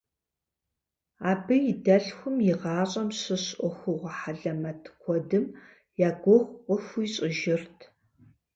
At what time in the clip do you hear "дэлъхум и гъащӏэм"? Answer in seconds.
1.83-3.09